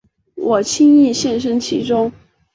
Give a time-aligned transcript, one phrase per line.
[0.33, 2.11] 我轻易陷身其中